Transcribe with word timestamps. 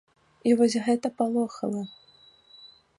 І 0.49 0.55
вось 0.61 0.77
гэта 0.87 1.07
палохала. 1.21 1.81